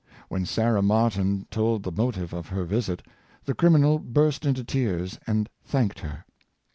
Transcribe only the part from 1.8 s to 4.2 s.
the motive of her visit, the criminal